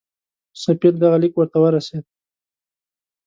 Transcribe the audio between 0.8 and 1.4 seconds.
دغه لیک